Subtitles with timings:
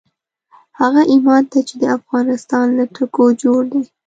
[0.79, 3.83] هغه ايمان ته چې د افغانستان له ګټو جوړ دی.